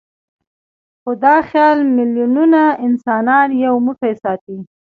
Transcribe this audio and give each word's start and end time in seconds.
خو 1.01 1.11
دا 1.23 1.35
خیال 1.49 1.77
میلیونونه 1.95 2.61
انسانان 2.87 3.47
یو 3.65 3.75
موټی 3.85 4.13
ساتي. 4.23 4.57